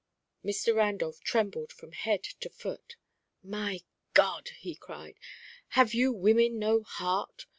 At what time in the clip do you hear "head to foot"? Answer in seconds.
1.91-2.95